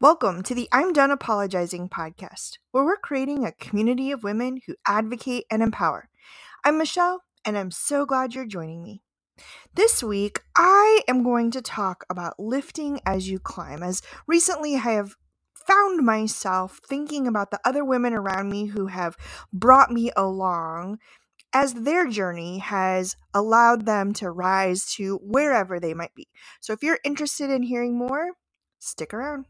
Welcome 0.00 0.42
to 0.42 0.56
the 0.56 0.68
I'm 0.72 0.92
Done 0.92 1.12
Apologizing 1.12 1.88
podcast, 1.88 2.58
where 2.72 2.84
we're 2.84 2.96
creating 2.96 3.44
a 3.44 3.52
community 3.52 4.10
of 4.10 4.24
women 4.24 4.60
who 4.66 4.74
advocate 4.88 5.44
and 5.52 5.62
empower. 5.62 6.08
I'm 6.64 6.78
Michelle, 6.78 7.22
and 7.44 7.56
I'm 7.56 7.70
so 7.70 8.04
glad 8.04 8.34
you're 8.34 8.44
joining 8.44 8.82
me. 8.82 9.02
This 9.74 10.02
week, 10.02 10.40
I 10.56 11.02
am 11.06 11.22
going 11.22 11.52
to 11.52 11.62
talk 11.62 12.04
about 12.10 12.40
lifting 12.40 12.98
as 13.06 13.30
you 13.30 13.38
climb, 13.38 13.84
as 13.84 14.02
recently 14.26 14.74
I 14.74 14.78
have 14.78 15.14
found 15.54 16.04
myself 16.04 16.80
thinking 16.88 17.28
about 17.28 17.52
the 17.52 17.60
other 17.64 17.84
women 17.84 18.14
around 18.14 18.50
me 18.50 18.66
who 18.66 18.88
have 18.88 19.16
brought 19.52 19.92
me 19.92 20.10
along 20.16 20.98
as 21.52 21.72
their 21.72 22.08
journey 22.08 22.58
has 22.58 23.14
allowed 23.32 23.86
them 23.86 24.12
to 24.14 24.28
rise 24.28 24.92
to 24.96 25.20
wherever 25.22 25.78
they 25.78 25.94
might 25.94 26.16
be. 26.16 26.26
So 26.60 26.72
if 26.72 26.82
you're 26.82 26.98
interested 27.04 27.48
in 27.48 27.62
hearing 27.62 27.96
more, 27.96 28.32
stick 28.80 29.14
around. 29.14 29.46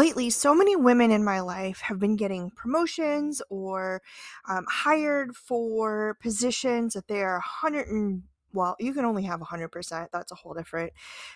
Lately, 0.00 0.30
so 0.30 0.54
many 0.54 0.74
women 0.74 1.10
in 1.10 1.22
my 1.22 1.40
life 1.40 1.82
have 1.82 1.98
been 1.98 2.16
getting 2.16 2.50
promotions 2.50 3.42
or 3.50 4.00
um, 4.48 4.64
hired 4.66 5.36
for 5.36 6.16
positions 6.22 6.94
that 6.94 7.06
they 7.06 7.20
are 7.20 7.34
100 7.34 7.86
and 7.88 8.22
well, 8.52 8.74
you 8.80 8.92
can 8.92 9.04
only 9.04 9.22
have 9.24 9.38
100%. 9.38 10.08
That's 10.12 10.32
a 10.32 10.34
whole 10.34 10.54
different 10.54 10.92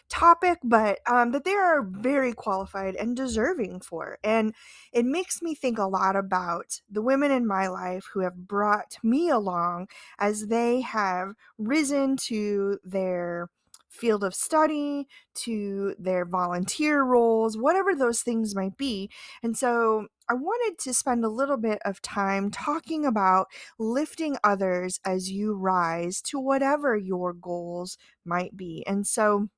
topic, 0.09 0.59
but 0.65 0.99
um, 1.07 1.31
that 1.31 1.45
they 1.45 1.55
are 1.55 1.83
very 1.83 2.33
qualified 2.33 2.97
and 2.97 3.17
deserving 3.17 3.83
for. 3.83 4.19
And 4.25 4.53
it 4.93 5.05
makes 5.05 5.41
me 5.41 5.55
think 5.55 5.79
a 5.79 5.85
lot 5.85 6.17
about 6.17 6.81
the 6.91 7.03
women 7.03 7.31
in 7.31 7.47
my 7.47 7.69
life 7.69 8.09
who 8.13 8.21
have 8.21 8.49
brought 8.49 8.97
me 9.05 9.29
along 9.29 9.87
as 10.19 10.47
they 10.49 10.81
have 10.81 11.35
risen 11.57 12.17
to 12.29 12.81
their 12.83 13.49
field 13.95 14.25
of 14.25 14.35
study 14.35 15.07
to 15.35 15.95
their 15.99 16.25
volunteer 16.25 17.03
roles, 17.03 17.57
whatever 17.57 17.95
those 17.95 18.21
things 18.23 18.55
might 18.55 18.77
be. 18.77 19.11
And 19.43 19.57
so 19.57 20.09
I 20.29 20.35
wanted 20.35 20.79
to 20.81 20.95
spend 20.95 21.25
a 21.25 21.29
little 21.29 21.57
bit 21.57 21.79
of 21.85 22.03
time 22.03 22.51
talking 22.51 23.07
about 23.07 23.47
lifting 23.79 24.37
others 24.43 25.01
as 25.05 25.31
you 25.31 25.55
rise 25.55 26.21
to 26.23 26.41
whatever 26.41 26.97
your 26.97 27.33
goals 27.33 27.99
might 28.25 28.57
be. 28.57 28.85
And 28.87 29.07
so 29.07 29.49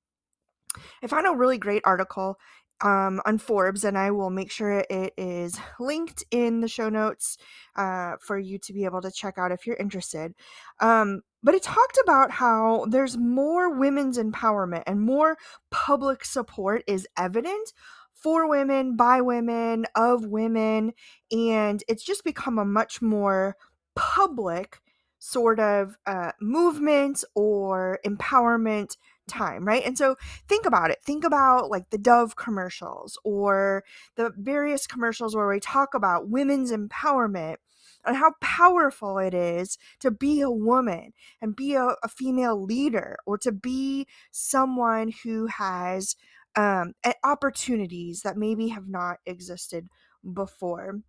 I 1.02 1.06
found 1.06 1.26
a 1.26 1.36
really 1.36 1.58
great 1.58 1.82
article 1.84 2.38
um, 2.82 3.22
on 3.24 3.38
Forbes, 3.38 3.84
and 3.84 3.96
I 3.96 4.10
will 4.10 4.30
make 4.30 4.50
sure 4.50 4.84
it 4.90 5.14
is 5.16 5.58
linked 5.80 6.24
in 6.30 6.60
the 6.60 6.68
show 6.68 6.88
notes 6.88 7.38
uh, 7.76 8.16
for 8.20 8.38
you 8.38 8.58
to 8.58 8.72
be 8.72 8.84
able 8.84 9.00
to 9.00 9.10
check 9.10 9.38
out 9.38 9.52
if 9.52 9.66
you're 9.66 9.76
interested. 9.76 10.34
Um, 10.80 11.22
but 11.46 11.54
it 11.54 11.62
talked 11.62 11.96
about 12.02 12.32
how 12.32 12.86
there's 12.90 13.16
more 13.16 13.72
women's 13.72 14.18
empowerment 14.18 14.82
and 14.84 15.00
more 15.00 15.38
public 15.70 16.24
support 16.24 16.82
is 16.88 17.06
evident 17.16 17.72
for 18.12 18.48
women, 18.48 18.96
by 18.96 19.20
women, 19.20 19.86
of 19.94 20.26
women, 20.26 20.92
and 21.30 21.84
it's 21.86 22.02
just 22.02 22.24
become 22.24 22.58
a 22.58 22.64
much 22.64 23.00
more 23.00 23.56
public 23.94 24.80
sort 25.20 25.60
of 25.60 25.96
uh, 26.04 26.32
movement 26.40 27.22
or 27.36 28.00
empowerment 28.04 28.96
time, 29.28 29.64
right? 29.64 29.84
And 29.86 29.96
so 29.96 30.16
think 30.48 30.66
about 30.66 30.90
it. 30.90 31.00
Think 31.04 31.22
about 31.22 31.70
like 31.70 31.90
the 31.90 31.98
Dove 31.98 32.34
commercials 32.34 33.16
or 33.22 33.84
the 34.16 34.32
various 34.36 34.88
commercials 34.88 35.36
where 35.36 35.46
we 35.46 35.60
talk 35.60 35.94
about 35.94 36.28
women's 36.28 36.72
empowerment 36.72 37.58
and 38.06 38.16
how 38.16 38.32
powerful 38.40 39.18
it 39.18 39.34
is 39.34 39.78
to 40.00 40.10
be 40.10 40.40
a 40.40 40.50
woman 40.50 41.12
and 41.40 41.56
be 41.56 41.74
a, 41.74 41.94
a 42.02 42.08
female 42.08 42.62
leader 42.62 43.16
or 43.26 43.38
to 43.38 43.52
be 43.52 44.06
someone 44.30 45.12
who 45.24 45.46
has 45.46 46.16
um, 46.56 46.94
opportunities 47.22 48.22
that 48.22 48.36
maybe 48.36 48.68
have 48.68 48.88
not 48.88 49.18
existed 49.26 49.88
before. 50.32 51.00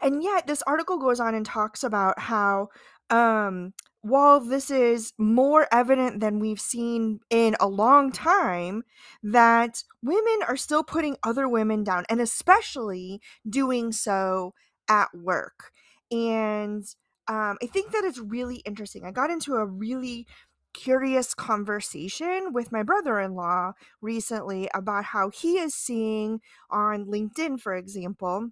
And 0.00 0.22
yet, 0.22 0.46
this 0.46 0.62
article 0.62 0.98
goes 0.98 1.18
on 1.18 1.34
and 1.34 1.46
talks 1.46 1.82
about 1.82 2.18
how 2.18 2.68
um, 3.10 3.72
while 4.02 4.40
this 4.40 4.70
is 4.70 5.12
more 5.18 5.68
evident 5.72 6.20
than 6.20 6.40
we've 6.40 6.60
seen 6.60 7.20
in 7.30 7.56
a 7.60 7.68
long 7.68 8.10
time, 8.10 8.82
that 9.22 9.82
women 10.02 10.40
are 10.48 10.56
still 10.56 10.82
putting 10.82 11.16
other 11.22 11.48
women 11.48 11.84
down, 11.84 12.04
and 12.08 12.20
especially 12.20 13.20
doing 13.48 13.92
so 13.92 14.54
at 14.88 15.08
work. 15.14 15.72
And 16.12 16.84
um, 17.28 17.58
I 17.62 17.66
think 17.66 17.92
that 17.92 18.04
it's 18.04 18.18
really 18.18 18.58
interesting. 18.58 19.04
I 19.04 19.12
got 19.12 19.30
into 19.30 19.54
a 19.56 19.66
really 19.66 20.28
curious 20.74 21.34
conversation 21.34 22.52
with 22.52 22.72
my 22.72 22.82
brother 22.82 23.20
in 23.20 23.34
law 23.34 23.72
recently 24.00 24.68
about 24.74 25.04
how 25.06 25.30
he 25.30 25.58
is 25.58 25.74
seeing 25.74 26.40
on 26.70 27.06
LinkedIn, 27.06 27.60
for 27.60 27.74
example 27.74 28.50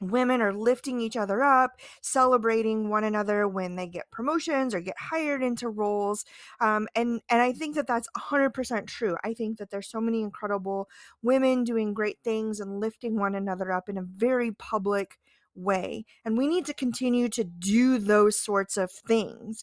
women 0.00 0.40
are 0.40 0.54
lifting 0.54 1.00
each 1.00 1.16
other 1.16 1.42
up 1.42 1.72
celebrating 2.02 2.88
one 2.88 3.04
another 3.04 3.46
when 3.46 3.76
they 3.76 3.86
get 3.86 4.10
promotions 4.10 4.74
or 4.74 4.80
get 4.80 4.96
hired 4.98 5.42
into 5.42 5.68
roles 5.68 6.24
um, 6.60 6.88
and 6.94 7.20
and 7.30 7.42
i 7.42 7.52
think 7.52 7.74
that 7.74 7.86
that's 7.86 8.08
100% 8.16 8.86
true 8.86 9.16
i 9.24 9.34
think 9.34 9.58
that 9.58 9.70
there's 9.70 9.90
so 9.90 10.00
many 10.00 10.22
incredible 10.22 10.88
women 11.22 11.64
doing 11.64 11.92
great 11.92 12.18
things 12.24 12.60
and 12.60 12.80
lifting 12.80 13.18
one 13.18 13.34
another 13.34 13.70
up 13.72 13.88
in 13.88 13.98
a 13.98 14.02
very 14.02 14.52
public 14.52 15.18
way 15.60 16.04
and 16.24 16.36
we 16.36 16.46
need 16.46 16.66
to 16.66 16.74
continue 16.74 17.28
to 17.28 17.44
do 17.44 17.98
those 17.98 18.38
sorts 18.38 18.76
of 18.76 18.90
things 18.90 19.62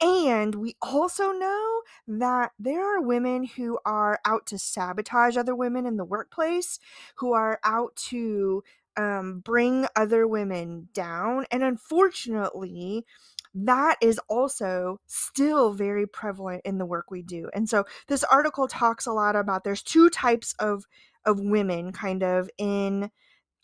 and 0.00 0.54
we 0.54 0.76
also 0.82 1.32
know 1.32 1.82
that 2.06 2.52
there 2.58 2.84
are 2.84 3.00
women 3.00 3.44
who 3.44 3.78
are 3.86 4.20
out 4.24 4.46
to 4.46 4.58
sabotage 4.58 5.36
other 5.36 5.54
women 5.54 5.86
in 5.86 5.96
the 5.96 6.04
workplace, 6.04 6.78
who 7.16 7.32
are 7.32 7.58
out 7.64 7.96
to 8.08 8.62
um, 8.96 9.40
bring 9.40 9.86
other 9.96 10.26
women 10.26 10.88
down. 10.92 11.46
And 11.50 11.62
unfortunately, 11.62 13.06
that 13.54 13.96
is 14.02 14.20
also 14.28 15.00
still 15.06 15.72
very 15.72 16.06
prevalent 16.06 16.62
in 16.66 16.76
the 16.76 16.84
work 16.84 17.10
we 17.10 17.22
do. 17.22 17.48
And 17.54 17.68
so 17.68 17.84
this 18.06 18.24
article 18.24 18.68
talks 18.68 19.06
a 19.06 19.12
lot 19.12 19.34
about 19.34 19.64
there's 19.64 19.82
two 19.82 20.10
types 20.10 20.54
of 20.58 20.84
of 21.24 21.40
women 21.40 21.90
kind 21.92 22.22
of 22.22 22.48
in 22.56 23.10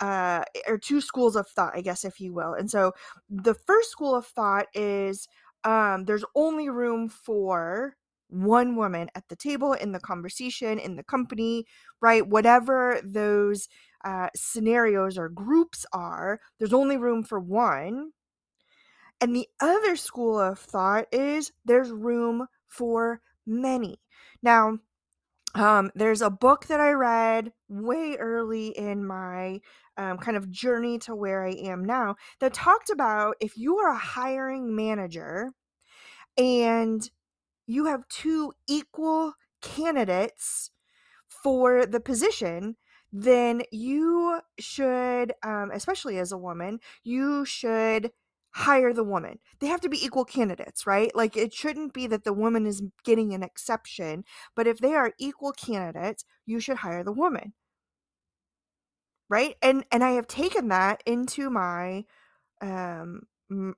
uh 0.03 0.45
or 0.69 0.79
two 0.79 1.01
schools 1.01 1.37
of 1.37 1.49
thought, 1.49 1.75
I 1.77 1.83
guess 1.83 2.05
if 2.05 2.21
you 2.21 2.35
will. 2.35 2.55
And 2.55 2.71
so 2.71 2.93
the 3.31 3.55
first 3.55 3.91
school 3.91 4.15
of 4.17 4.27
thought 4.27 4.67
is 4.75 5.29
um 5.65 6.05
there's 6.07 6.25
only 6.37 6.69
room 6.71 7.09
for 7.09 7.97
one 8.31 8.77
woman 8.77 9.09
at 9.15 9.29
the 9.29 9.37
table 9.37 9.75
in 9.75 9.93
the 9.93 10.01
conversation 10.01 10.79
in 10.79 10.97
the 10.97 11.05
company 11.05 11.67
right 12.01 12.27
whatever 12.27 13.01
those 13.05 13.69
uh, 14.05 14.29
scenarios 14.35 15.19
or 15.19 15.29
groups 15.29 15.87
are, 15.93 16.41
there's 16.59 16.73
only 16.73 16.97
room 16.97 17.23
for 17.23 17.39
one. 17.41 18.13
And 19.21 19.35
the 19.35 19.49
other 19.61 19.97
school 19.97 20.39
of 20.39 20.59
thought 20.59 21.07
is 21.13 21.53
there's 21.65 21.91
room 21.91 22.47
for 22.69 23.21
many. 23.47 24.01
Now, 24.43 24.79
um, 25.55 25.91
there's 25.95 26.23
a 26.23 26.31
book 26.31 26.67
that 26.67 26.81
I 26.81 26.93
read 26.93 27.53
way 27.69 28.17
early 28.19 28.69
in 28.69 29.05
my 29.05 29.61
um, 29.97 30.19
kind 30.19 30.37
of 30.37 30.51
journey 30.51 30.99
to 31.01 31.15
where 31.15 31.45
I 31.45 31.51
am 31.53 31.85
now 31.85 32.17
that 32.41 32.55
talked 32.55 32.91
about 32.91 33.37
if 33.41 33.57
you 33.57 33.77
are 33.79 33.91
a 33.91 33.99
hiring 33.99 34.75
manager 34.75 35.51
and 36.39 37.09
you 37.67 37.87
have 37.87 38.09
two 38.09 38.53
equal 38.67 39.35
candidates 39.61 40.71
for 41.29 41.85
the 41.85 42.01
position, 42.01 42.77
then 43.13 43.63
you 43.71 44.41
should, 44.59 45.33
um, 45.45 45.71
especially 45.73 46.19
as 46.19 46.33
a 46.33 46.39
woman, 46.39 46.81
you 47.05 47.45
should 47.45 48.11
hire 48.53 48.93
the 48.93 49.05
woman. 49.05 49.39
They 49.61 49.67
have 49.69 49.81
to 49.83 49.89
be 49.89 50.05
equal 50.05 50.25
candidates, 50.25 50.87
right? 50.87 51.15
Like 51.15 51.37
it 51.37 51.53
shouldn't 51.55 51.93
be 51.95 52.07
that 52.09 52.25
the 52.25 52.33
woman 52.33 52.67
is 52.67 52.83
getting 53.05 53.35
an 53.35 53.43
exception, 53.43 54.25
but 54.55 54.67
if 54.67 54.79
they 54.79 54.95
are 54.95 55.13
equal 55.19 55.53
candidates, 55.53 56.25
you 56.47 56.61
should 56.61 56.79
hire 56.79 57.05
the 57.05 57.13
woman. 57.13 57.55
Right? 59.29 59.57
And 59.63 59.85
and 59.91 60.05
I 60.05 60.13
have 60.13 60.27
taken 60.27 60.69
that 60.69 61.03
into 61.07 61.49
my 61.51 62.05
um 62.63 63.23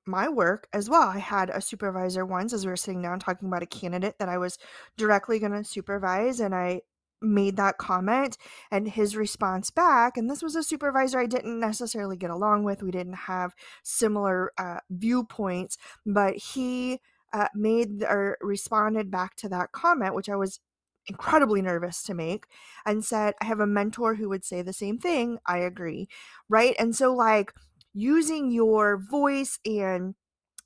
my 0.06 0.28
work 0.28 0.68
as 0.72 0.90
well. 0.90 1.02
I 1.08 1.18
had 1.18 1.50
a 1.50 1.60
supervisor 1.60 2.26
once 2.26 2.52
as 2.54 2.64
we 2.66 2.70
were 2.70 2.76
sitting 2.76 3.02
down 3.02 3.20
talking 3.20 3.48
about 3.48 3.62
a 3.62 3.66
candidate 3.66 4.18
that 4.18 4.28
I 4.28 4.38
was 4.38 4.58
directly 4.96 5.38
going 5.40 5.52
to 5.52 5.64
supervise 5.64 6.40
and 6.40 6.54
I 6.54 6.82
made 7.22 7.56
that 7.56 7.78
comment 7.78 8.36
and 8.70 8.88
his 8.88 9.16
response 9.16 9.70
back 9.70 10.16
and 10.16 10.28
this 10.28 10.42
was 10.42 10.54
a 10.56 10.62
supervisor 10.62 11.18
i 11.18 11.26
didn't 11.26 11.58
necessarily 11.58 12.16
get 12.16 12.30
along 12.30 12.64
with 12.64 12.82
we 12.82 12.90
didn't 12.90 13.14
have 13.14 13.54
similar 13.82 14.52
uh, 14.58 14.78
viewpoints 14.90 15.78
but 16.04 16.34
he 16.36 17.00
uh, 17.32 17.48
made 17.54 18.04
or 18.04 18.36
responded 18.40 19.10
back 19.10 19.36
to 19.36 19.48
that 19.48 19.72
comment 19.72 20.14
which 20.14 20.28
i 20.28 20.36
was 20.36 20.60
incredibly 21.06 21.62
nervous 21.62 22.02
to 22.02 22.14
make 22.14 22.46
and 22.86 23.04
said, 23.04 23.34
I 23.40 23.44
have 23.46 23.60
a 23.60 23.66
mentor 23.66 24.14
who 24.14 24.28
would 24.28 24.44
say 24.44 24.62
the 24.62 24.72
same 24.72 24.98
thing. 24.98 25.38
I 25.46 25.58
agree. 25.58 26.08
Right. 26.48 26.74
And 26.78 26.94
so, 26.94 27.14
like, 27.14 27.52
using 27.92 28.50
your 28.50 28.96
voice 28.96 29.58
and 29.64 30.14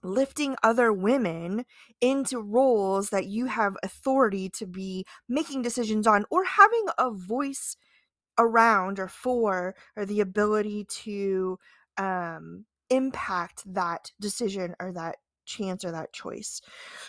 lifting 0.02 0.56
other 0.62 0.92
women 0.92 1.64
into 2.00 2.40
roles 2.40 3.10
that 3.10 3.26
you 3.26 3.46
have 3.46 3.76
authority 3.82 4.48
to 4.50 4.66
be 4.66 5.04
making 5.28 5.62
decisions 5.62 6.06
on 6.06 6.24
or 6.30 6.44
having 6.44 6.86
a 6.98 7.10
voice 7.10 7.76
around 8.38 8.98
or 8.98 9.08
for 9.08 9.74
or 9.96 10.06
the 10.06 10.20
ability 10.20 10.84
to 10.84 11.58
um 11.96 12.64
impact 12.90 13.62
that 13.66 14.12
decision 14.20 14.74
or 14.80 14.92
that 14.92 15.16
chance 15.48 15.84
or 15.84 15.90
that 15.92 16.12
choice. 16.12 16.60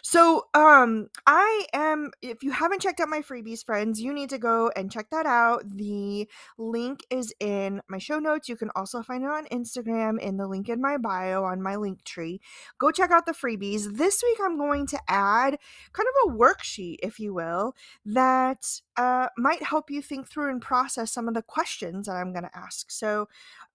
So, 0.01 0.47
um, 0.53 1.09
I 1.27 1.65
am, 1.73 2.11
if 2.21 2.41
you 2.41 2.51
haven't 2.51 2.81
checked 2.81 2.99
out 2.99 3.09
my 3.09 3.21
freebies, 3.21 3.63
friends, 3.63 4.01
you 4.01 4.13
need 4.13 4.29
to 4.29 4.37
go 4.37 4.71
and 4.75 4.91
check 4.91 5.09
that 5.11 5.25
out. 5.25 5.63
The 5.69 6.27
link 6.57 7.01
is 7.09 7.33
in 7.39 7.81
my 7.87 7.97
show 7.99 8.19
notes. 8.19 8.49
You 8.49 8.55
can 8.55 8.71
also 8.75 9.03
find 9.03 9.23
it 9.23 9.29
on 9.29 9.45
Instagram 9.47 10.19
in 10.19 10.37
the 10.37 10.47
link 10.47 10.69
in 10.69 10.81
my 10.81 10.97
bio 10.97 11.43
on 11.43 11.61
my 11.61 11.75
link 11.75 12.03
tree. 12.03 12.41
Go 12.79 12.91
check 12.91 13.11
out 13.11 13.25
the 13.25 13.33
freebies. 13.33 13.97
This 13.97 14.23
week, 14.23 14.37
I'm 14.43 14.57
going 14.57 14.87
to 14.87 14.99
add 15.07 15.57
kind 15.93 16.07
of 16.07 16.31
a 16.31 16.37
worksheet, 16.37 16.97
if 17.03 17.19
you 17.19 17.33
will, 17.33 17.75
that 18.05 18.65
uh, 18.97 19.27
might 19.37 19.63
help 19.63 19.91
you 19.91 20.01
think 20.01 20.29
through 20.29 20.49
and 20.49 20.61
process 20.61 21.11
some 21.11 21.27
of 21.27 21.33
the 21.33 21.41
questions 21.41 22.07
that 22.07 22.13
I'm 22.13 22.31
going 22.33 22.43
to 22.43 22.57
ask. 22.57 22.91
So, 22.91 23.27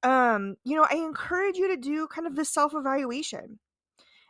um, 0.03 0.57
you 0.65 0.77
know, 0.77 0.87
I 0.91 0.97
encourage 0.97 1.57
you 1.57 1.69
to 1.69 1.77
do 1.77 2.07
kind 2.07 2.27
of 2.27 2.37
this 2.37 2.51
self 2.51 2.75
evaluation 2.75 3.59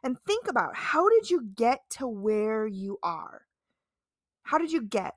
and 0.04 0.18
think 0.20 0.46
about 0.48 0.76
how 0.76 1.08
did 1.08 1.30
you 1.30 1.48
get 1.56 1.80
to 1.90 2.06
where 2.06 2.66
you 2.66 2.98
are? 3.02 3.46
How 4.42 4.58
did 4.58 4.70
you 4.70 4.82
get? 4.82 5.14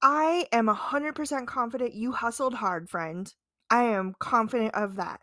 I 0.00 0.46
am 0.52 0.68
100% 0.68 1.46
confident 1.46 1.94
you 1.94 2.12
hustled 2.12 2.54
hard, 2.54 2.88
friend. 2.88 3.32
I 3.70 3.84
am 3.84 4.14
confident 4.20 4.74
of 4.74 4.96
that. 4.96 5.20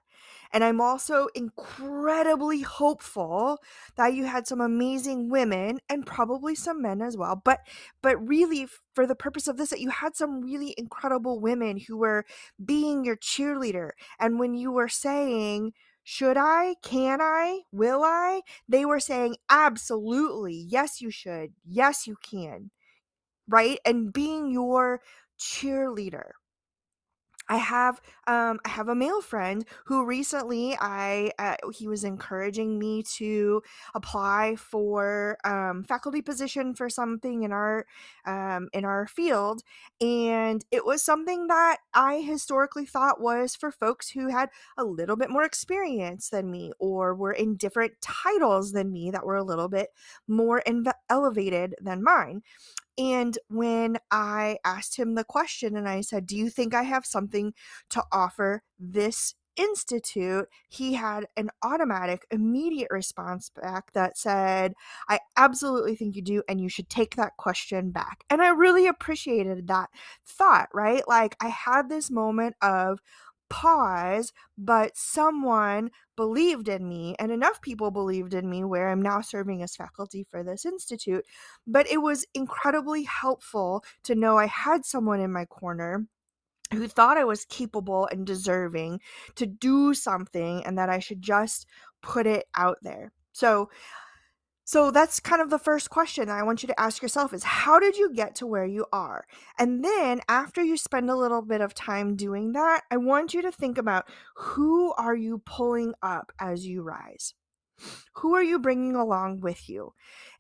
And 0.53 0.63
I'm 0.63 0.81
also 0.81 1.27
incredibly 1.33 2.61
hopeful 2.61 3.59
that 3.95 4.13
you 4.13 4.25
had 4.25 4.47
some 4.47 4.59
amazing 4.59 5.29
women 5.29 5.79
and 5.87 6.05
probably 6.05 6.55
some 6.55 6.81
men 6.81 7.01
as 7.01 7.15
well. 7.15 7.41
But 7.43 7.59
but 8.01 8.17
really 8.27 8.67
for 8.93 9.07
the 9.07 9.15
purpose 9.15 9.47
of 9.47 9.57
this 9.57 9.69
that 9.69 9.79
you 9.79 9.89
had 9.89 10.15
some 10.15 10.41
really 10.41 10.75
incredible 10.77 11.39
women 11.39 11.77
who 11.87 11.97
were 11.97 12.25
being 12.63 13.05
your 13.05 13.15
cheerleader. 13.15 13.91
And 14.19 14.39
when 14.39 14.53
you 14.53 14.71
were 14.71 14.89
saying, 14.89 15.71
should 16.11 16.35
I? 16.35 16.75
Can 16.83 17.21
I? 17.21 17.61
Will 17.71 18.03
I? 18.03 18.41
They 18.67 18.83
were 18.83 18.99
saying, 18.99 19.37
absolutely. 19.49 20.53
Yes, 20.55 20.99
you 20.99 21.09
should. 21.09 21.53
Yes, 21.63 22.05
you 22.05 22.17
can. 22.21 22.69
Right? 23.47 23.79
And 23.85 24.11
being 24.11 24.51
your 24.51 24.99
cheerleader. 25.39 26.31
I 27.49 27.57
have 27.57 28.01
um, 28.27 28.59
I 28.65 28.69
have 28.69 28.87
a 28.87 28.95
male 28.95 29.21
friend 29.21 29.65
who 29.85 30.05
recently 30.05 30.77
I 30.79 31.31
uh, 31.37 31.55
he 31.73 31.87
was 31.87 32.03
encouraging 32.03 32.79
me 32.79 33.03
to 33.17 33.61
apply 33.93 34.55
for 34.55 35.37
um, 35.43 35.83
faculty 35.83 36.21
position 36.21 36.73
for 36.75 36.89
something 36.89 37.43
in 37.43 37.51
our 37.51 37.85
um, 38.25 38.69
in 38.73 38.85
our 38.85 39.05
field, 39.07 39.63
and 39.99 40.63
it 40.71 40.85
was 40.85 41.01
something 41.01 41.47
that 41.47 41.77
I 41.93 42.21
historically 42.21 42.85
thought 42.85 43.19
was 43.19 43.55
for 43.55 43.71
folks 43.71 44.09
who 44.09 44.27
had 44.29 44.49
a 44.77 44.85
little 44.85 45.17
bit 45.17 45.29
more 45.29 45.43
experience 45.43 46.29
than 46.29 46.49
me 46.51 46.71
or 46.79 47.13
were 47.15 47.33
in 47.33 47.55
different 47.55 47.93
titles 48.01 48.71
than 48.71 48.91
me 48.91 49.11
that 49.11 49.25
were 49.25 49.35
a 49.35 49.43
little 49.43 49.67
bit 49.67 49.89
more 50.27 50.61
elevated 51.09 51.75
than 51.81 52.03
mine. 52.03 52.43
And 52.97 53.37
when 53.47 53.97
I 54.09 54.57
asked 54.65 54.97
him 54.97 55.15
the 55.15 55.23
question 55.23 55.75
and 55.75 55.87
I 55.87 56.01
said, 56.01 56.25
Do 56.25 56.35
you 56.35 56.49
think 56.49 56.73
I 56.73 56.83
have 56.83 57.05
something 57.05 57.53
to 57.89 58.03
offer 58.11 58.63
this 58.79 59.35
institute? 59.55 60.47
He 60.69 60.93
had 60.93 61.27
an 61.37 61.49
automatic, 61.63 62.25
immediate 62.31 62.89
response 62.91 63.49
back 63.49 63.91
that 63.93 64.17
said, 64.17 64.73
I 65.09 65.19
absolutely 65.37 65.95
think 65.95 66.15
you 66.15 66.21
do, 66.21 66.43
and 66.47 66.59
you 66.59 66.69
should 66.69 66.89
take 66.89 67.15
that 67.15 67.37
question 67.37 67.91
back. 67.91 68.23
And 68.29 68.41
I 68.41 68.49
really 68.49 68.87
appreciated 68.87 69.67
that 69.67 69.89
thought, 70.25 70.69
right? 70.73 71.03
Like, 71.07 71.35
I 71.41 71.47
had 71.49 71.89
this 71.89 72.11
moment 72.11 72.55
of, 72.61 72.99
pause, 73.51 74.31
but 74.57 74.95
someone 74.95 75.91
believed 76.15 76.69
in 76.69 76.87
me, 76.87 77.15
and 77.19 77.31
enough 77.31 77.61
people 77.61 77.91
believed 77.91 78.33
in 78.33 78.49
me 78.49 78.63
where 78.63 78.89
I'm 78.89 79.01
now 79.01 79.19
serving 79.19 79.61
as 79.61 79.75
faculty 79.75 80.25
for 80.31 80.41
this 80.41 80.65
institute. 80.65 81.25
But 81.67 81.87
it 81.91 82.01
was 82.01 82.25
incredibly 82.33 83.03
helpful 83.03 83.83
to 84.03 84.15
know 84.15 84.37
I 84.37 84.47
had 84.47 84.85
someone 84.85 85.19
in 85.19 85.33
my 85.33 85.45
corner 85.45 86.07
who 86.71 86.87
thought 86.87 87.17
I 87.17 87.25
was 87.25 87.43
capable 87.43 88.07
and 88.07 88.25
deserving 88.25 89.01
to 89.35 89.45
do 89.45 89.93
something 89.93 90.65
and 90.65 90.77
that 90.77 90.89
I 90.89 90.99
should 90.99 91.21
just 91.21 91.67
put 92.01 92.25
it 92.25 92.45
out 92.55 92.77
there. 92.81 93.11
So 93.33 93.69
so 94.71 94.89
that's 94.89 95.19
kind 95.19 95.41
of 95.41 95.49
the 95.49 95.59
first 95.59 95.89
question 95.89 96.29
I 96.29 96.43
want 96.43 96.63
you 96.63 96.67
to 96.67 96.79
ask 96.79 97.01
yourself 97.01 97.33
is 97.33 97.43
how 97.43 97.77
did 97.77 97.97
you 97.97 98.13
get 98.13 98.35
to 98.35 98.47
where 98.47 98.65
you 98.65 98.85
are? 98.93 99.25
And 99.59 99.83
then 99.83 100.21
after 100.29 100.63
you 100.63 100.77
spend 100.77 101.09
a 101.09 101.15
little 101.17 101.41
bit 101.41 101.59
of 101.59 101.73
time 101.73 102.15
doing 102.15 102.53
that, 102.53 102.83
I 102.89 102.95
want 102.95 103.33
you 103.33 103.41
to 103.41 103.51
think 103.51 103.77
about 103.77 104.07
who 104.33 104.93
are 104.93 105.13
you 105.13 105.39
pulling 105.39 105.93
up 106.01 106.31
as 106.39 106.65
you 106.65 106.83
rise? 106.83 107.33
Who 108.15 108.33
are 108.33 108.41
you 108.41 108.59
bringing 108.59 108.95
along 108.95 109.41
with 109.41 109.67
you? 109.67 109.91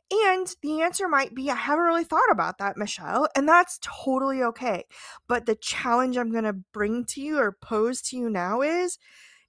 And 0.09 0.47
the 0.61 0.79
answer 0.79 1.09
might 1.09 1.35
be, 1.35 1.51
I 1.51 1.55
haven't 1.55 1.83
really 1.83 2.05
thought 2.05 2.31
about 2.31 2.57
that, 2.59 2.77
Michelle. 2.77 3.27
And 3.35 3.49
that's 3.49 3.81
totally 3.81 4.41
okay. 4.43 4.85
But 5.27 5.45
the 5.45 5.55
challenge 5.55 6.15
I'm 6.15 6.31
going 6.31 6.45
to 6.45 6.53
bring 6.71 7.03
to 7.07 7.21
you 7.21 7.37
or 7.37 7.57
pose 7.61 8.01
to 8.03 8.15
you 8.15 8.29
now 8.29 8.61
is 8.61 8.97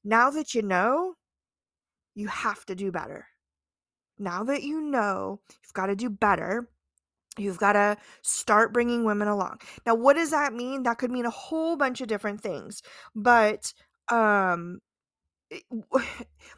now 0.02 0.28
that 0.30 0.56
you 0.56 0.62
know, 0.62 1.14
you 2.16 2.26
have 2.26 2.66
to 2.66 2.74
do 2.74 2.90
better 2.90 3.28
now 4.22 4.44
that 4.44 4.62
you 4.62 4.80
know 4.80 5.40
you've 5.62 5.74
got 5.74 5.86
to 5.86 5.96
do 5.96 6.08
better, 6.08 6.68
you've 7.38 7.58
got 7.58 7.74
to 7.74 7.96
start 8.22 8.72
bringing 8.72 9.04
women 9.04 9.28
along. 9.28 9.60
Now, 9.86 9.94
what 9.94 10.16
does 10.16 10.30
that 10.30 10.52
mean? 10.52 10.84
That 10.84 10.98
could 10.98 11.10
mean 11.10 11.26
a 11.26 11.30
whole 11.30 11.76
bunch 11.76 12.00
of 12.00 12.08
different 12.08 12.40
things. 12.40 12.82
But 13.14 13.72
um 14.08 14.80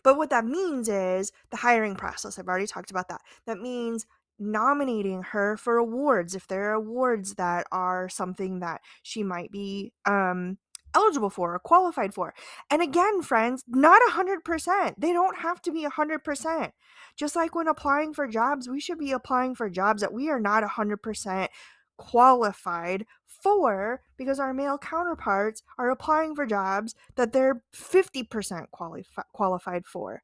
but 0.04 0.16
what 0.16 0.30
that 0.30 0.44
means 0.44 0.88
is 0.88 1.32
the 1.50 1.56
hiring 1.56 1.96
process. 1.96 2.38
I've 2.38 2.48
already 2.48 2.66
talked 2.66 2.90
about 2.90 3.08
that. 3.08 3.20
That 3.46 3.58
means 3.58 4.06
nominating 4.38 5.22
her 5.22 5.56
for 5.56 5.76
awards 5.76 6.34
if 6.34 6.46
there 6.48 6.70
are 6.70 6.74
awards 6.74 7.34
that 7.34 7.66
are 7.70 8.08
something 8.08 8.60
that 8.60 8.80
she 9.02 9.22
might 9.22 9.50
be 9.50 9.92
um 10.06 10.58
eligible 10.94 11.30
for 11.30 11.54
or 11.54 11.58
qualified 11.58 12.14
for. 12.14 12.34
And 12.70 12.82
again, 12.82 13.22
friends, 13.22 13.64
not 13.68 14.00
100%. 14.10 14.94
They 14.98 15.12
don't 15.12 15.38
have 15.38 15.60
to 15.62 15.72
be 15.72 15.84
100%. 15.86 16.70
Just 17.16 17.36
like 17.36 17.54
when 17.54 17.68
applying 17.68 18.14
for 18.14 18.26
jobs, 18.26 18.68
we 18.68 18.80
should 18.80 18.98
be 18.98 19.12
applying 19.12 19.54
for 19.54 19.68
jobs 19.68 20.00
that 20.00 20.12
we 20.12 20.28
are 20.30 20.40
not 20.40 20.62
100% 20.62 21.48
qualified 21.96 23.06
for 23.26 24.00
because 24.16 24.40
our 24.40 24.54
male 24.54 24.78
counterparts 24.78 25.62
are 25.78 25.90
applying 25.90 26.34
for 26.34 26.46
jobs 26.46 26.94
that 27.16 27.32
they're 27.32 27.62
50% 27.74 28.70
quali- 28.70 29.06
qualified 29.32 29.86
for 29.86 30.22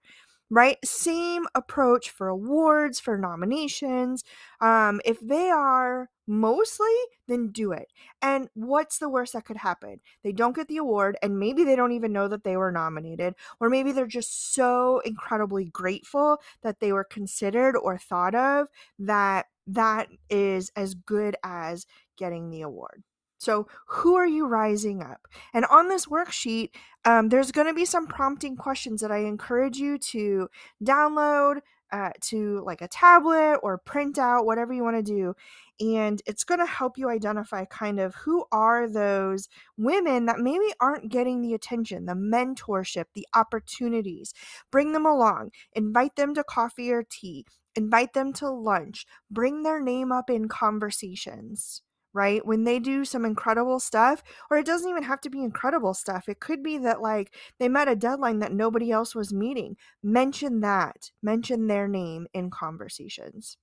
right? 0.51 0.79
Same 0.85 1.47
approach 1.55 2.11
for 2.11 2.29
awards, 2.29 2.99
for 3.01 3.17
nominations. 3.17 4.25
Um, 4.61 5.01
if 5.05 5.21
they 5.21 5.49
are 5.51 6.11
mostly, 6.27 6.93
then 7.29 7.49
do 7.49 7.73
it. 7.73 7.89
And 8.23 8.49
what's 8.55 8.99
the 8.99 9.09
worst 9.09 9.33
that 9.33 9.45
could 9.45 9.57
happen? 9.57 10.01
They 10.23 10.33
don't 10.33 10.55
get 10.57 10.69
the 10.69 10.77
award, 10.79 11.17
and 11.23 11.39
maybe 11.39 11.65
they 11.65 11.77
don't 11.77 11.93
even 11.93 12.13
know 12.13 12.29
that 12.29 12.45
they 12.45 12.57
were 12.57 12.73
nominated, 12.73 13.35
or 13.61 13.69
maybe 13.71 13.93
they're 13.93 14.07
just 14.07 14.55
so 14.55 15.01
incredibly 15.05 15.65
grateful 15.67 16.39
that 16.63 16.81
they 16.81 16.93
were 16.93 17.05
considered 17.05 17.77
or 17.77 17.99
thought 17.99 18.35
of 18.35 18.69
that 18.99 19.47
that 19.67 20.09
is 20.29 20.71
as 20.77 20.95
good 20.95 21.37
as 21.45 21.87
getting 22.17 22.51
the 22.51 22.63
award. 22.63 23.03
So, 23.41 23.69
who 23.87 24.17
are 24.17 24.27
you 24.27 24.47
rising 24.47 25.03
up? 25.03 25.27
And 25.55 25.65
on 25.65 25.89
this 25.89 26.05
worksheet, 26.05 26.71
um, 27.07 27.31
there's 27.31 27.53
going 27.53 27.67
to 27.67 27.73
be 27.73 27.87
some 27.87 28.07
prompting 28.07 28.55
questions 28.55 29.01
that 29.01 29.11
I 29.11 29.21
encourage 29.21 29.79
you 29.79 29.97
to 29.97 30.51
download 30.85 31.61
uh, 31.91 32.11
to 32.21 32.63
like 32.67 32.83
a 32.83 32.89
tablet 32.89 33.57
or 33.63 33.79
print 33.79 34.19
out, 34.19 34.45
whatever 34.45 34.75
you 34.75 34.85
want 34.85 34.97
to 34.97 35.03
do. 35.03 35.35
And 35.81 36.21
it's 36.27 36.45
going 36.45 36.61
to 36.61 36.67
help 36.67 36.99
you 36.99 37.09
identify 37.09 37.65
kind 37.65 37.99
of 37.99 38.15
who 38.15 38.45
are 38.53 38.87
those 38.87 39.49
women 39.79 40.27
that 40.27 40.39
maybe 40.39 40.75
aren't 40.79 41.11
getting 41.11 41.41
the 41.41 41.55
attention, 41.55 42.05
the 42.05 42.13
mentorship, 42.13 43.07
the 43.15 43.27
opportunities. 43.35 44.35
Bring 44.71 44.93
them 44.93 45.07
along, 45.07 45.53
invite 45.73 46.17
them 46.17 46.35
to 46.35 46.45
coffee 46.45 46.93
or 46.93 47.05
tea, 47.09 47.47
invite 47.75 48.13
them 48.13 48.35
to 48.35 48.51
lunch, 48.51 49.07
bring 49.31 49.63
their 49.63 49.81
name 49.81 50.13
up 50.13 50.29
in 50.29 50.47
conversations 50.47 51.81
right? 52.13 52.45
When 52.45 52.65
they 52.65 52.79
do 52.79 53.05
some 53.05 53.25
incredible 53.25 53.81
stuff, 53.81 54.23
or 54.51 54.59
it 54.59 54.67
doesn't 54.67 54.89
even 54.89 55.05
have 55.05 55.21
to 55.23 55.31
be 55.31 55.43
incredible 55.43 55.95
stuff. 55.95 56.29
It 56.29 56.41
could 56.41 56.63
be 56.63 56.79
that 56.79 57.01
like 57.01 57.35
they 57.59 57.69
met 57.69 57.89
a 57.89 57.97
deadline 57.97 58.39
that 58.41 58.53
nobody 58.53 58.91
else 58.91 59.15
was 59.15 59.33
meeting. 59.33 59.77
Mention 60.03 60.61
that. 60.61 61.11
Mention 61.23 61.67
their 61.67 61.89
name 61.89 62.27
in 62.33 62.51
conversations. 62.51 63.57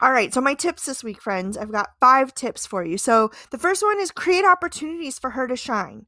All 0.00 0.10
right, 0.10 0.32
so 0.32 0.40
my 0.40 0.54
tips 0.54 0.86
this 0.86 1.04
week, 1.04 1.20
friends, 1.20 1.58
I've 1.58 1.72
got 1.72 1.90
five 2.00 2.34
tips 2.34 2.66
for 2.66 2.82
you. 2.82 2.96
So 2.96 3.30
the 3.50 3.58
first 3.58 3.82
one 3.82 4.00
is 4.00 4.10
create 4.10 4.44
opportunities 4.44 5.18
for 5.18 5.30
her 5.30 5.46
to 5.46 5.56
shine 5.56 6.06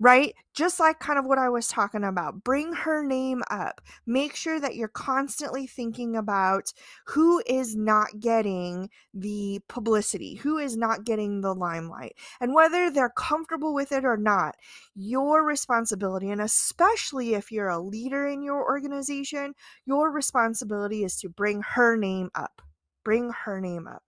right? 0.00 0.34
Just 0.54 0.80
like 0.80 0.98
kind 0.98 1.18
of 1.18 1.24
what 1.24 1.38
I 1.38 1.48
was 1.48 1.68
talking 1.68 2.04
about. 2.04 2.42
Bring 2.42 2.72
her 2.72 3.04
name 3.04 3.42
up. 3.50 3.80
Make 4.06 4.34
sure 4.34 4.58
that 4.60 4.74
you're 4.74 4.88
constantly 4.88 5.66
thinking 5.66 6.16
about 6.16 6.72
who 7.06 7.42
is 7.46 7.76
not 7.76 8.20
getting 8.20 8.90
the 9.12 9.60
publicity, 9.68 10.34
who 10.34 10.58
is 10.58 10.76
not 10.76 11.04
getting 11.04 11.40
the 11.40 11.54
limelight, 11.54 12.16
and 12.40 12.54
whether 12.54 12.90
they're 12.90 13.10
comfortable 13.10 13.74
with 13.74 13.92
it 13.92 14.04
or 14.04 14.16
not. 14.16 14.56
Your 14.94 15.44
responsibility, 15.44 16.30
and 16.30 16.40
especially 16.40 17.34
if 17.34 17.52
you're 17.52 17.68
a 17.68 17.80
leader 17.80 18.26
in 18.26 18.42
your 18.42 18.64
organization, 18.64 19.54
your 19.86 20.10
responsibility 20.10 21.04
is 21.04 21.16
to 21.20 21.28
bring 21.28 21.62
her 21.62 21.96
name 21.96 22.30
up. 22.34 22.62
Bring 23.04 23.30
her 23.44 23.60
name 23.60 23.86
up. 23.86 24.02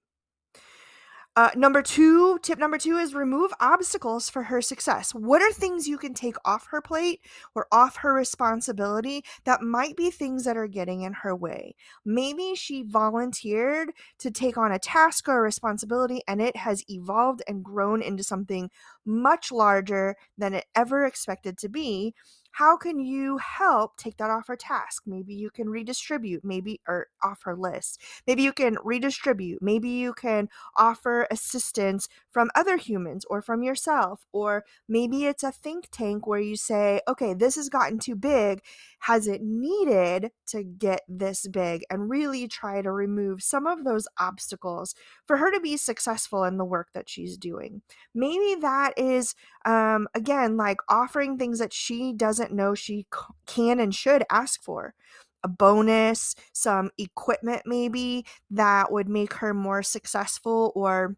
Uh, 1.37 1.51
number 1.55 1.83
two, 1.83 2.39
tip 2.39 2.59
number 2.59 2.79
two 2.79 2.97
is 2.97 3.13
remove 3.13 3.53
obstacles 3.61 4.31
for 4.31 4.45
her 4.45 4.63
success. 4.63 5.15
What 5.15 5.43
are 5.43 5.53
things 5.53 5.87
you 5.87 5.99
can 5.99 6.15
take 6.15 6.37
off 6.47 6.69
her 6.71 6.81
plate 6.81 7.21
or 7.55 7.67
off 7.71 7.97
her 7.97 8.15
responsibility 8.15 9.23
that 9.45 9.61
might 9.61 9.99
be 9.99 10.11
things 10.11 10.45
that 10.45 10.57
are 10.57 10.67
getting 10.67 11.03
in 11.03 11.13
her 11.13 11.37
way? 11.37 11.77
Maybe 12.07 12.55
she 12.55 12.85
volunteered 12.85 13.93
to 14.21 14.31
take 14.31 14.57
on 14.57 14.73
a 14.73 14.79
task 14.79 15.29
or 15.29 15.37
a 15.37 15.43
responsibility 15.43 16.23
and 16.27 16.41
it 16.41 16.57
has 16.57 16.83
evolved 16.89 17.43
and 17.47 17.63
grown 17.63 18.01
into 18.01 18.23
something 18.23 18.71
much 19.05 19.53
larger 19.53 20.17
than 20.39 20.55
it 20.55 20.65
ever 20.75 21.05
expected 21.05 21.59
to 21.59 21.69
be 21.69 22.15
how 22.57 22.75
can 22.75 22.99
you 22.99 23.37
help 23.37 23.99
take 23.99 24.17
that 24.17 24.31
off 24.31 24.47
her 24.47 24.57
task? 24.57 25.03
Maybe 25.05 25.35
you 25.35 25.51
can 25.51 25.69
redistribute, 25.69 26.43
maybe, 26.43 26.81
or 26.89 27.09
off 27.23 27.43
her 27.43 27.55
list. 27.55 28.01
Maybe 28.27 28.45
you 28.45 28.55
can 28.55 28.79
redistribute. 28.83 29.61
Maybe 29.61 29.91
you 29.91 30.15
can 30.15 30.49
offer 30.75 31.27
assistance 31.31 32.09
from 32.31 32.51
other 32.55 32.79
humans 32.79 33.27
or 33.29 33.43
from 33.43 33.63
yourself. 33.63 34.25
Or 34.33 34.65
maybe 34.89 35.27
it's 35.27 35.43
a 35.43 35.53
think 35.53 35.89
tank 35.93 36.27
where 36.27 36.41
you 36.41 36.57
say, 36.57 37.03
okay, 37.07 37.35
this 37.35 37.57
has 37.57 37.69
gotten 37.69 37.99
too 37.99 38.17
big. 38.17 38.63
Has 39.01 39.29
it 39.29 39.43
needed 39.43 40.31
to 40.47 40.65
get 40.65 41.03
this 41.07 41.47
big? 41.49 41.85
And 41.91 42.09
really 42.09 42.49
try 42.49 42.81
to 42.81 42.91
remove 42.91 43.43
some 43.43 43.67
of 43.67 43.85
those 43.85 44.09
obstacles 44.19 44.95
for 45.27 45.37
her 45.37 45.53
to 45.53 45.61
be 45.61 45.77
successful 45.77 46.43
in 46.45 46.57
the 46.57 46.65
work 46.65 46.89
that 46.95 47.11
she's 47.11 47.37
doing. 47.37 47.83
Maybe 48.15 48.59
that 48.63 48.95
is, 48.97 49.35
um, 49.67 50.09
again, 50.15 50.57
like 50.57 50.79
offering 50.89 51.37
things 51.37 51.59
that 51.59 51.75
she 51.75 52.15
doesn't 52.15 52.46
know 52.53 52.75
she 52.75 53.07
can 53.47 53.81
and 53.81 53.95
should 53.95 54.25
ask 54.31 54.63
for 54.63 54.95
a 55.43 55.49
bonus, 55.49 56.35
some 56.53 56.91
equipment 56.99 57.63
maybe 57.67 58.27
that 58.51 58.91
would 58.91 59.09
make 59.09 59.35
her 59.35 59.55
more 59.55 59.83
successful 59.83 60.73
or 60.75 61.17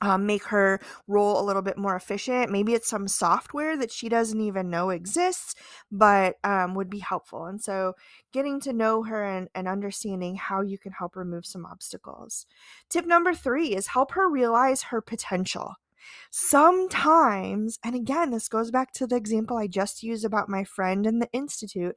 um, 0.00 0.26
make 0.26 0.44
her 0.44 0.80
role 1.06 1.40
a 1.40 1.44
little 1.44 1.62
bit 1.62 1.76
more 1.76 1.96
efficient. 1.96 2.50
Maybe 2.50 2.72
it's 2.72 2.88
some 2.88 3.08
software 3.08 3.76
that 3.76 3.90
she 3.90 4.08
doesn't 4.08 4.40
even 4.40 4.70
know 4.70 4.90
exists, 4.90 5.54
but 5.90 6.36
um, 6.44 6.74
would 6.74 6.88
be 6.88 7.00
helpful. 7.00 7.46
And 7.46 7.60
so, 7.60 7.94
getting 8.32 8.60
to 8.60 8.72
know 8.72 9.02
her 9.02 9.24
and, 9.24 9.48
and 9.54 9.66
understanding 9.66 10.36
how 10.36 10.62
you 10.62 10.78
can 10.78 10.92
help 10.92 11.16
remove 11.16 11.46
some 11.46 11.66
obstacles. 11.66 12.46
Tip 12.88 13.06
number 13.06 13.34
three 13.34 13.74
is 13.74 13.88
help 13.88 14.12
her 14.12 14.30
realize 14.30 14.84
her 14.84 15.00
potential. 15.00 15.74
Sometimes, 16.30 17.78
and 17.84 17.94
again, 17.94 18.30
this 18.30 18.48
goes 18.48 18.70
back 18.70 18.92
to 18.94 19.06
the 19.06 19.16
example 19.16 19.56
I 19.56 19.66
just 19.66 20.02
used 20.02 20.24
about 20.24 20.48
my 20.48 20.64
friend 20.64 21.06
in 21.06 21.18
the 21.18 21.30
Institute. 21.32 21.96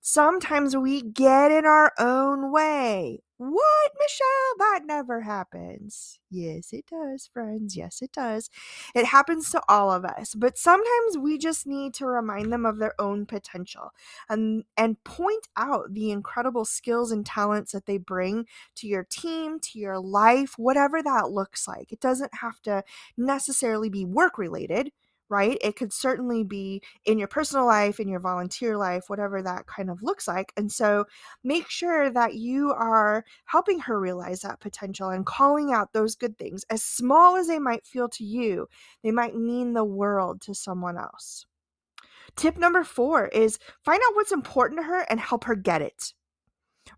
Sometimes 0.00 0.76
we 0.76 1.02
get 1.02 1.50
in 1.50 1.66
our 1.66 1.92
own 1.98 2.52
way. 2.52 3.22
What, 3.44 3.90
Michelle? 3.98 4.54
That 4.58 4.82
never 4.86 5.22
happens. 5.22 6.20
Yes, 6.30 6.72
it 6.72 6.86
does, 6.86 7.28
friends. 7.32 7.76
Yes, 7.76 8.00
it 8.00 8.12
does. 8.12 8.48
It 8.94 9.06
happens 9.06 9.50
to 9.50 9.60
all 9.68 9.90
of 9.90 10.04
us. 10.04 10.34
But 10.36 10.56
sometimes 10.56 11.18
we 11.18 11.38
just 11.38 11.66
need 11.66 11.92
to 11.94 12.06
remind 12.06 12.52
them 12.52 12.64
of 12.64 12.78
their 12.78 12.94
own 13.00 13.26
potential 13.26 13.90
and 14.28 14.62
and 14.76 15.02
point 15.02 15.48
out 15.56 15.92
the 15.92 16.12
incredible 16.12 16.64
skills 16.64 17.10
and 17.10 17.26
talents 17.26 17.72
that 17.72 17.86
they 17.86 17.98
bring 17.98 18.46
to 18.76 18.86
your 18.86 19.02
team, 19.10 19.58
to 19.60 19.78
your 19.78 19.98
life, 19.98 20.54
whatever 20.56 21.02
that 21.02 21.30
looks 21.30 21.66
like. 21.66 21.90
It 21.90 22.00
doesn't 22.00 22.34
have 22.42 22.60
to 22.62 22.84
necessarily 23.16 23.88
be 23.88 24.04
work 24.04 24.38
related 24.38 24.92
right? 25.32 25.56
It 25.62 25.76
could 25.76 25.94
certainly 25.94 26.44
be 26.44 26.82
in 27.06 27.18
your 27.18 27.26
personal 27.26 27.64
life, 27.64 27.98
in 27.98 28.06
your 28.06 28.20
volunteer 28.20 28.76
life, 28.76 29.04
whatever 29.08 29.42
that 29.42 29.66
kind 29.66 29.88
of 29.88 30.02
looks 30.02 30.28
like. 30.28 30.52
And 30.58 30.70
so 30.70 31.06
make 31.42 31.70
sure 31.70 32.10
that 32.10 32.34
you 32.34 32.70
are 32.72 33.24
helping 33.46 33.80
her 33.80 33.98
realize 33.98 34.42
that 34.42 34.60
potential 34.60 35.08
and 35.08 35.24
calling 35.24 35.72
out 35.72 35.94
those 35.94 36.14
good 36.14 36.36
things. 36.36 36.66
As 36.68 36.84
small 36.84 37.36
as 37.36 37.48
they 37.48 37.58
might 37.58 37.86
feel 37.86 38.10
to 38.10 38.24
you, 38.24 38.68
they 39.02 39.10
might 39.10 39.34
mean 39.34 39.72
the 39.72 39.84
world 39.84 40.42
to 40.42 40.54
someone 40.54 40.98
else. 40.98 41.46
Tip 42.36 42.58
number 42.58 42.84
four 42.84 43.28
is 43.28 43.58
find 43.84 44.00
out 44.06 44.14
what's 44.14 44.32
important 44.32 44.80
to 44.80 44.84
her 44.84 45.00
and 45.08 45.18
help 45.18 45.44
her 45.44 45.54
get 45.54 45.80
it 45.80 46.12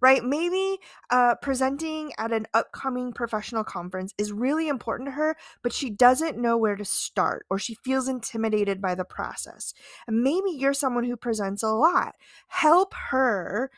right? 0.01 0.25
Maybe 0.25 0.79
uh, 1.11 1.35
presenting 1.37 2.13
at 2.19 2.33
an 2.33 2.47
upcoming 2.55 3.13
professional 3.13 3.65
conference 3.65 4.15
is 4.19 4.33
really 4.33 4.69
important 4.69 5.09
to 5.09 5.13
her, 5.13 5.37
but 5.63 5.73
she 5.73 5.91
doesn't 5.91 6.39
know 6.39 6.57
where 6.57 6.77
to 6.77 6.85
start 6.85 7.47
or 7.51 7.59
she 7.59 7.75
feels 7.75 8.09
intimidated 8.09 8.81
by 8.81 8.95
the 8.95 9.05
process. 9.05 9.75
Maybe 10.09 10.51
you're 10.51 10.75
someone 10.75 11.05
who 11.05 11.17
presents 11.17 11.63
a 11.63 11.69
lot. 11.69 12.15
Help 12.49 12.95
her 13.11 13.71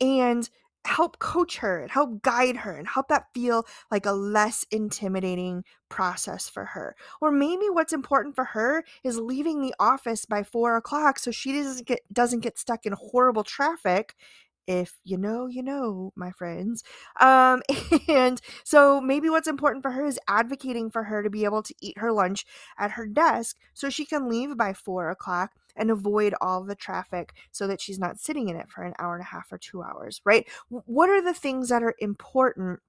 and 0.00 0.48
help 0.84 1.18
coach 1.20 1.58
her 1.58 1.80
and 1.80 1.90
help 1.92 2.22
guide 2.22 2.56
her 2.56 2.76
and 2.76 2.88
help 2.88 3.08
that 3.08 3.26
feel 3.32 3.64
like 3.90 4.04
a 4.04 4.12
less 4.12 4.66
intimidating 4.70 5.64
process 5.88 6.48
for 6.48 6.64
her. 6.64 6.96
Or 7.20 7.30
maybe 7.30 7.66
what's 7.70 7.92
important 7.92 8.34
for 8.34 8.44
her 8.46 8.84
is 9.04 9.18
leaving 9.18 9.60
the 9.60 9.74
office 9.78 10.26
by 10.26 10.42
four 10.42 10.76
o'clock 10.76 11.18
so 11.18 11.30
she 11.30 11.52
doesn't 11.52 11.86
get 11.86 12.00
doesn't 12.12 12.40
get 12.40 12.58
stuck 12.58 12.84
in 12.84 12.94
horrible 12.94 13.44
traffic 13.44 14.16
if 14.66 15.00
you 15.04 15.16
know, 15.16 15.46
you 15.46 15.62
know, 15.62 16.12
my 16.16 16.30
friends. 16.30 16.82
Um, 17.20 17.62
and 18.08 18.40
so 18.64 19.00
maybe 19.00 19.28
what's 19.28 19.48
important 19.48 19.82
for 19.82 19.92
her 19.92 20.04
is 20.04 20.18
advocating 20.28 20.90
for 20.90 21.04
her 21.04 21.22
to 21.22 21.30
be 21.30 21.44
able 21.44 21.62
to 21.62 21.74
eat 21.80 21.98
her 21.98 22.12
lunch 22.12 22.44
at 22.78 22.92
her 22.92 23.06
desk 23.06 23.56
so 23.74 23.90
she 23.90 24.04
can 24.04 24.28
leave 24.28 24.56
by 24.56 24.72
four 24.72 25.10
o'clock 25.10 25.52
and 25.76 25.90
avoid 25.90 26.34
all 26.40 26.64
the 26.64 26.74
traffic 26.74 27.32
so 27.50 27.66
that 27.66 27.80
she's 27.80 27.98
not 27.98 28.18
sitting 28.18 28.48
in 28.48 28.56
it 28.56 28.70
for 28.70 28.84
an 28.84 28.94
hour 28.98 29.14
and 29.14 29.22
a 29.22 29.26
half 29.26 29.50
or 29.52 29.58
two 29.58 29.82
hours, 29.82 30.20
right? 30.24 30.46
What 30.68 31.08
are 31.08 31.22
the 31.22 31.34
things 31.34 31.68
that 31.70 31.82
are 31.82 31.94
important? 31.98 32.80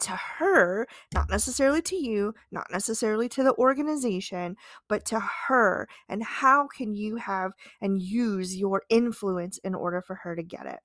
to 0.00 0.10
her, 0.12 0.86
not 1.14 1.30
necessarily 1.30 1.80
to 1.82 1.96
you, 1.96 2.34
not 2.50 2.66
necessarily 2.72 3.28
to 3.30 3.42
the 3.42 3.54
organization, 3.54 4.56
but 4.88 5.04
to 5.06 5.20
her. 5.20 5.88
And 6.08 6.22
how 6.22 6.66
can 6.66 6.94
you 6.94 7.16
have 7.16 7.52
and 7.80 8.00
use 8.00 8.56
your 8.56 8.82
influence 8.88 9.58
in 9.58 9.74
order 9.74 10.02
for 10.02 10.16
her 10.16 10.34
to 10.34 10.42
get 10.42 10.66
it? 10.66 10.80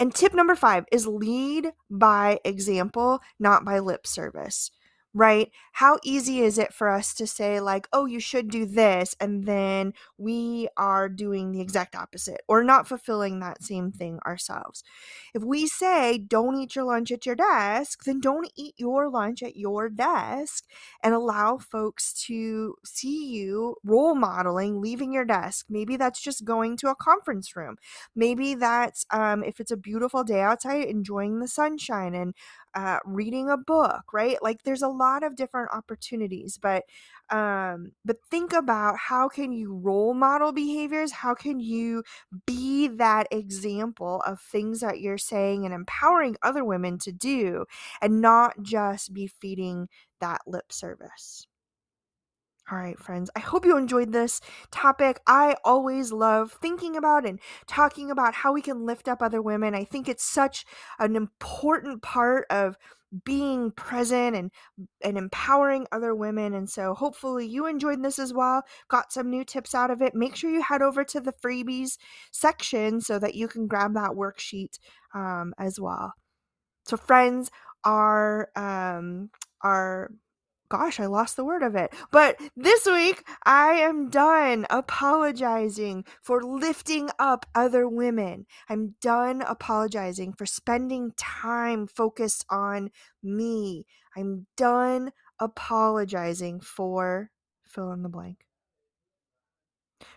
And 0.00 0.14
tip 0.14 0.32
number 0.32 0.54
five 0.54 0.84
is 0.92 1.06
lead 1.06 1.72
by 1.90 2.38
example, 2.44 3.20
not 3.38 3.64
by 3.64 3.80
lip 3.80 4.06
service 4.06 4.70
right? 5.14 5.50
How 5.72 5.98
easy 6.04 6.40
is 6.40 6.58
it 6.58 6.72
for 6.74 6.88
us 6.88 7.14
to 7.14 7.26
say, 7.26 7.60
like, 7.60 7.88
oh, 7.92 8.06
you 8.06 8.20
should 8.20 8.50
do 8.50 8.66
this, 8.66 9.16
and 9.20 9.44
then 9.46 9.94
we 10.18 10.68
are 10.76 11.08
doing 11.08 11.52
the 11.52 11.60
exact 11.60 11.96
opposite 11.96 12.42
or 12.48 12.62
not 12.62 12.86
fulfilling 12.86 13.40
that 13.40 13.62
same 13.62 13.90
thing 13.90 14.18
ourselves? 14.26 14.84
If 15.34 15.42
we 15.42 15.66
say, 15.66 16.18
don't 16.18 16.56
eat 16.60 16.76
your 16.76 16.84
lunch 16.84 17.10
at 17.10 17.26
your 17.26 17.36
desk, 17.36 18.04
then 18.04 18.20
don't 18.20 18.50
eat 18.56 18.74
your 18.76 19.08
lunch 19.08 19.42
at 19.42 19.56
your 19.56 19.88
desk 19.88 20.64
and 21.02 21.14
allow 21.14 21.58
folks 21.58 22.12
to 22.26 22.76
see 22.84 23.26
you 23.28 23.76
role 23.84 24.14
modeling, 24.14 24.80
leaving 24.80 25.12
your 25.12 25.24
desk. 25.24 25.66
Maybe 25.68 25.96
that's 25.96 26.20
just 26.20 26.44
going 26.44 26.76
to 26.78 26.90
a 26.90 26.94
conference 26.94 27.56
room. 27.56 27.76
Maybe 28.14 28.54
that's, 28.54 29.06
um, 29.10 29.42
if 29.42 29.60
it's 29.60 29.70
a 29.70 29.76
beautiful 29.76 30.24
day 30.24 30.40
outside, 30.40 30.84
enjoying 30.84 31.40
the 31.40 31.48
sunshine 31.48 32.14
and 32.14 32.34
uh, 32.78 33.00
reading 33.04 33.50
a 33.50 33.56
book, 33.56 34.12
right? 34.12 34.40
Like 34.40 34.62
there's 34.62 34.82
a 34.82 34.88
lot 34.88 35.24
of 35.24 35.34
different 35.34 35.70
opportunities, 35.72 36.58
but 36.62 36.84
um, 37.28 37.90
but 38.04 38.18
think 38.30 38.52
about 38.52 38.96
how 38.96 39.28
can 39.28 39.50
you 39.52 39.74
role 39.74 40.14
model 40.14 40.52
behaviors? 40.52 41.10
How 41.10 41.34
can 41.34 41.58
you 41.58 42.04
be 42.46 42.86
that 42.86 43.26
example 43.32 44.22
of 44.24 44.40
things 44.40 44.78
that 44.80 45.00
you're 45.00 45.18
saying 45.18 45.64
and 45.64 45.74
empowering 45.74 46.36
other 46.42 46.64
women 46.64 46.98
to 46.98 47.10
do, 47.10 47.64
and 48.00 48.20
not 48.20 48.62
just 48.62 49.12
be 49.12 49.26
feeding 49.26 49.88
that 50.20 50.42
lip 50.46 50.72
service. 50.72 51.48
All 52.70 52.76
right, 52.76 52.98
friends, 52.98 53.30
I 53.34 53.40
hope 53.40 53.64
you 53.64 53.78
enjoyed 53.78 54.12
this 54.12 54.42
topic. 54.70 55.20
I 55.26 55.56
always 55.64 56.12
love 56.12 56.52
thinking 56.60 56.96
about 56.96 57.24
and 57.24 57.40
talking 57.66 58.10
about 58.10 58.34
how 58.34 58.52
we 58.52 58.60
can 58.60 58.84
lift 58.84 59.08
up 59.08 59.22
other 59.22 59.40
women. 59.40 59.74
I 59.74 59.84
think 59.84 60.06
it's 60.06 60.24
such 60.24 60.66
an 60.98 61.16
important 61.16 62.02
part 62.02 62.46
of 62.50 62.76
being 63.24 63.70
present 63.70 64.36
and 64.36 64.50
and 65.02 65.16
empowering 65.16 65.86
other 65.92 66.14
women 66.14 66.52
and 66.52 66.68
so 66.68 66.92
hopefully 66.92 67.46
you 67.46 67.64
enjoyed 67.64 68.02
this 68.04 68.18
as 68.18 68.34
well 68.34 68.62
got 68.88 69.10
some 69.10 69.30
new 69.30 69.42
tips 69.42 69.74
out 69.74 69.90
of 69.90 70.02
it 70.02 70.14
make 70.14 70.36
sure 70.36 70.50
you 70.50 70.60
head 70.60 70.82
over 70.82 71.02
to 71.04 71.18
the 71.18 71.32
freebies 71.32 71.96
section 72.32 73.00
so 73.00 73.18
that 73.18 73.34
you 73.34 73.48
can 73.48 73.66
grab 73.66 73.94
that 73.94 74.10
worksheet 74.10 74.78
um, 75.14 75.54
as 75.58 75.80
well 75.80 76.12
so 76.86 76.98
friends 76.98 77.50
our 77.84 78.50
um 78.56 79.30
our 79.62 80.10
gosh, 80.68 81.00
I 81.00 81.06
lost 81.06 81.36
the 81.36 81.44
word 81.44 81.62
of 81.62 81.74
it. 81.74 81.92
But 82.10 82.40
this 82.56 82.86
week, 82.86 83.26
I 83.44 83.72
am 83.74 84.10
done 84.10 84.66
apologizing 84.70 86.04
for 86.22 86.42
lifting 86.42 87.10
up 87.18 87.46
other 87.54 87.88
women. 87.88 88.46
I'm 88.68 88.94
done 89.00 89.42
apologizing 89.42 90.34
for 90.34 90.46
spending 90.46 91.12
time 91.16 91.86
focused 91.86 92.44
on 92.50 92.90
me. 93.22 93.86
I'm 94.16 94.46
done 94.56 95.12
apologizing 95.40 96.60
for 96.60 97.30
fill 97.64 97.92
in 97.92 98.02
the 98.02 98.08
blank. 98.08 98.44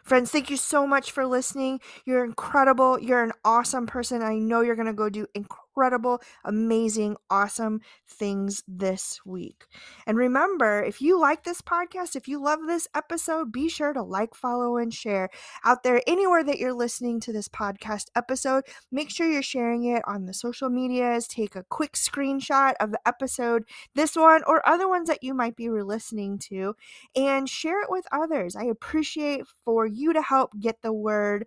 Friends, 0.04 0.32
thank 0.32 0.50
you 0.50 0.58
so 0.58 0.86
much 0.86 1.12
for 1.12 1.26
listening. 1.26 1.80
You're 2.06 2.24
incredible. 2.24 3.00
You're 3.00 3.24
an 3.24 3.34
awesome 3.44 3.88
person. 3.88 4.22
I 4.22 4.36
know 4.36 4.62
you're 4.62 4.76
going 4.76 4.88
to 4.88 4.94
go 4.94 5.10
do 5.10 5.28
incredible, 5.72 6.22
amazing, 6.44 7.16
awesome 7.30 7.82
things 8.08 8.64
this 8.68 9.20
week. 9.26 9.66
And 10.06 10.18
remember, 10.18 10.84
if 10.84 11.02
you 11.02 11.20
like 11.20 11.44
this 11.44 11.62
podcast, 11.62 12.16
if 12.16 12.28
you 12.28 12.42
love 12.44 12.60
this 12.68 12.88
episode, 12.94 13.52
be 13.52 13.70
sure 13.70 13.94
to 13.94 14.04
like, 14.04 14.36
follow, 14.36 14.78
and 14.78 14.94
share 14.94 15.30
out 15.64 15.84
there 15.84 16.02
anywhere 16.06 16.44
that 16.44 16.60
you're 16.60 16.74
listening 16.74 17.20
to 17.22 17.34
this 17.34 17.48
podcast 17.48 18.08
episode. 18.16 18.66
Make 18.92 19.10
sure 19.10 19.30
you're 19.30 19.42
sharing 19.42 19.86
it 19.86 20.04
on 20.06 20.26
the 20.26 20.34
social 20.34 20.70
medias. 20.70 21.28
Take 21.28 21.56
a 21.56 21.66
quick 21.70 21.94
screenshot 21.94 22.74
of 22.80 22.92
the 22.92 23.00
episode, 23.06 23.64
this 23.96 24.16
one 24.16 24.42
or 24.48 24.68
other 24.68 24.88
ones 24.88 25.08
that 25.08 25.24
you 25.24 25.34
might 25.34 25.56
be 25.56 25.70
listening 25.70 26.38
to, 26.38 26.76
and 27.16 27.48
share 27.48 27.82
it 27.82 27.90
with 27.90 28.06
others. 28.12 28.56
I 28.56 28.66
appreciate 28.66 29.44
for 29.64 29.86
you 29.86 30.12
to 30.14 30.22
help 30.22 30.52
get 30.60 30.82
the 30.82 30.94
word 30.94 31.46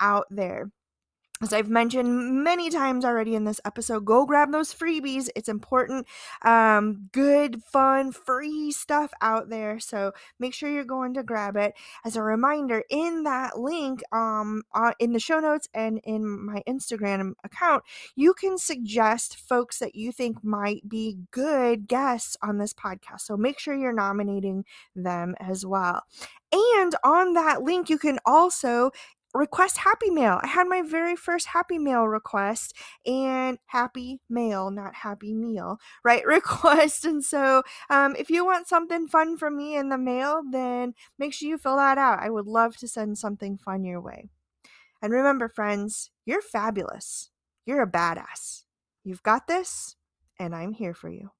out 0.00 0.26
there 0.30 0.70
as 1.42 1.52
I've 1.52 1.68
mentioned 1.68 2.42
many 2.44 2.70
times 2.70 3.04
already 3.04 3.34
in 3.34 3.44
this 3.44 3.60
episode, 3.64 4.06
go 4.06 4.24
grab 4.24 4.52
those 4.52 4.72
freebies. 4.72 5.28
It's 5.36 5.50
important. 5.50 6.06
Um, 6.42 7.08
good, 7.12 7.62
fun, 7.62 8.12
free 8.12 8.72
stuff 8.72 9.12
out 9.20 9.50
there. 9.50 9.78
So 9.78 10.12
make 10.38 10.54
sure 10.54 10.70
you're 10.70 10.84
going 10.84 11.12
to 11.14 11.22
grab 11.22 11.56
it. 11.56 11.74
As 12.06 12.16
a 12.16 12.22
reminder, 12.22 12.84
in 12.88 13.24
that 13.24 13.58
link, 13.58 14.02
um, 14.12 14.62
uh, 14.74 14.92
in 14.98 15.12
the 15.12 15.20
show 15.20 15.38
notes 15.38 15.68
and 15.74 16.00
in 16.04 16.26
my 16.26 16.62
Instagram 16.66 17.34
account, 17.44 17.82
you 18.14 18.32
can 18.32 18.56
suggest 18.56 19.36
folks 19.36 19.78
that 19.78 19.94
you 19.94 20.12
think 20.12 20.42
might 20.42 20.88
be 20.88 21.18
good 21.32 21.86
guests 21.86 22.38
on 22.42 22.56
this 22.56 22.72
podcast. 22.72 23.20
So 23.20 23.36
make 23.36 23.58
sure 23.58 23.74
you're 23.74 23.92
nominating 23.92 24.64
them 24.94 25.34
as 25.38 25.66
well. 25.66 26.04
And 26.52 26.94
on 27.04 27.34
that 27.34 27.62
link, 27.62 27.90
you 27.90 27.98
can 27.98 28.18
also 28.24 28.90
request 29.36 29.78
happy 29.78 30.10
mail. 30.10 30.40
I 30.42 30.48
had 30.48 30.66
my 30.68 30.82
very 30.82 31.16
first 31.16 31.48
happy 31.48 31.78
mail 31.78 32.04
request 32.04 32.74
and 33.04 33.58
happy 33.66 34.20
mail, 34.28 34.70
not 34.70 34.94
happy 34.94 35.34
meal, 35.34 35.78
right? 36.04 36.24
Request. 36.36 37.04
And 37.04 37.24
so 37.24 37.62
um, 37.90 38.16
if 38.16 38.30
you 38.30 38.44
want 38.44 38.68
something 38.68 39.06
fun 39.08 39.36
from 39.36 39.56
me 39.56 39.76
in 39.76 39.88
the 39.88 39.98
mail, 39.98 40.42
then 40.50 40.94
make 41.18 41.32
sure 41.32 41.48
you 41.48 41.58
fill 41.58 41.76
that 41.76 41.98
out. 41.98 42.20
I 42.20 42.30
would 42.30 42.46
love 42.46 42.76
to 42.78 42.88
send 42.88 43.18
something 43.18 43.58
fun 43.58 43.84
your 43.84 44.00
way. 44.00 44.28
And 45.02 45.12
remember, 45.12 45.48
friends, 45.48 46.10
you're 46.24 46.42
fabulous. 46.42 47.30
You're 47.64 47.82
a 47.82 47.90
badass. 47.90 48.64
You've 49.04 49.22
got 49.22 49.46
this, 49.46 49.96
and 50.38 50.54
I'm 50.54 50.72
here 50.72 50.94
for 50.94 51.08
you. 51.08 51.30